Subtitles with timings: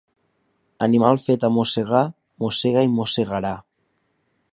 [0.85, 2.01] Animal fet a mossegar
[2.45, 3.53] mossega i mossegarà.